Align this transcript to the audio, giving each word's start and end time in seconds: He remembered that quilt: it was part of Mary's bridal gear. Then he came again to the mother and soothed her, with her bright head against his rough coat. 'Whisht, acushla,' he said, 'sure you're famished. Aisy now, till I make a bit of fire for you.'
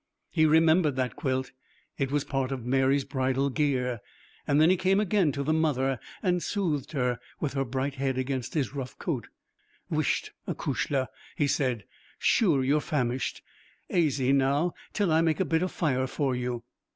He 0.31 0.47
remembered 0.47 0.95
that 0.95 1.15
quilt: 1.15 1.51
it 1.99 2.09
was 2.11 2.23
part 2.23 2.51
of 2.51 2.65
Mary's 2.65 3.05
bridal 3.05 3.51
gear. 3.51 4.01
Then 4.47 4.71
he 4.71 4.75
came 4.75 4.99
again 4.99 5.31
to 5.33 5.43
the 5.43 5.53
mother 5.53 5.99
and 6.23 6.41
soothed 6.41 6.93
her, 6.93 7.19
with 7.39 7.53
her 7.53 7.63
bright 7.63 7.93
head 7.93 8.17
against 8.17 8.55
his 8.55 8.73
rough 8.73 8.97
coat. 8.97 9.27
'Whisht, 9.91 10.31
acushla,' 10.47 11.09
he 11.35 11.45
said, 11.45 11.83
'sure 12.17 12.63
you're 12.63 12.81
famished. 12.81 13.43
Aisy 13.91 14.33
now, 14.33 14.73
till 14.91 15.11
I 15.11 15.21
make 15.21 15.39
a 15.39 15.45
bit 15.45 15.61
of 15.61 15.71
fire 15.71 16.07
for 16.07 16.35
you.' 16.35 16.63